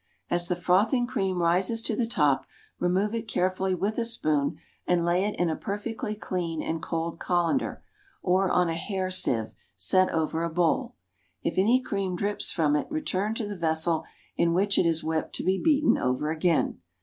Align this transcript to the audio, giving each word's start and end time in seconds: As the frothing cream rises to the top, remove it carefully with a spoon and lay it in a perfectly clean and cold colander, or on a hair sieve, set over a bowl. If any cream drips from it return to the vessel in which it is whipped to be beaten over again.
As 0.31 0.47
the 0.47 0.55
frothing 0.55 1.05
cream 1.05 1.43
rises 1.43 1.83
to 1.83 1.95
the 1.95 2.07
top, 2.07 2.47
remove 2.79 3.13
it 3.13 3.27
carefully 3.27 3.75
with 3.75 3.99
a 3.99 4.03
spoon 4.03 4.57
and 4.87 5.05
lay 5.05 5.25
it 5.25 5.39
in 5.39 5.47
a 5.47 5.55
perfectly 5.55 6.15
clean 6.15 6.59
and 6.59 6.81
cold 6.81 7.19
colander, 7.19 7.83
or 8.23 8.49
on 8.49 8.67
a 8.67 8.73
hair 8.73 9.11
sieve, 9.11 9.53
set 9.75 10.09
over 10.11 10.41
a 10.43 10.49
bowl. 10.49 10.95
If 11.43 11.59
any 11.59 11.83
cream 11.83 12.15
drips 12.15 12.51
from 12.51 12.75
it 12.75 12.89
return 12.89 13.35
to 13.35 13.47
the 13.47 13.55
vessel 13.55 14.05
in 14.35 14.55
which 14.55 14.79
it 14.79 14.87
is 14.87 15.03
whipped 15.03 15.35
to 15.35 15.43
be 15.43 15.61
beaten 15.63 15.99
over 15.99 16.31
again. 16.31 16.79